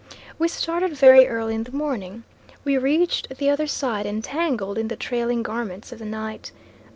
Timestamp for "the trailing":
4.87-5.43